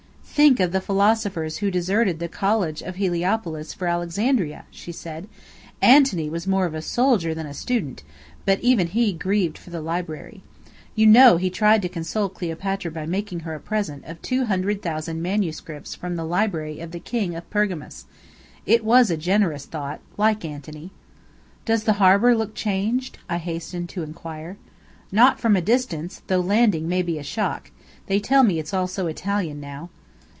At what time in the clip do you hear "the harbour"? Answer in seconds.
21.83-22.35